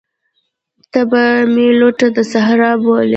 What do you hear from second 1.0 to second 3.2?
به مي لوټه د صحرا بولې